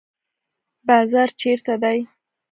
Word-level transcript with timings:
بازار 0.87 1.29
چیرته 1.39 1.73
دی؟ 1.81 1.99